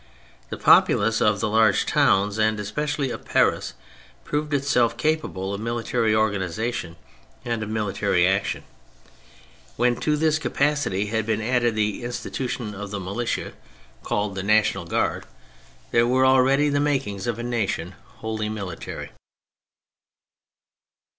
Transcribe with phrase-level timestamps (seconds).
[0.49, 3.75] The populace of the large towns, and especially of Paris,
[4.23, 6.95] proved itself capable of military organisation
[7.45, 8.63] and of military action.
[9.75, 13.53] When to this capacity had been added the institution of the militia
[14.01, 15.25] called 152 THE FRENCH REVOLUTION the National Guard,
[15.91, 19.11] there were already the makings of a nation wholly military.